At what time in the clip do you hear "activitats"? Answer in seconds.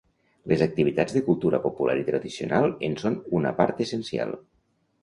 0.65-1.17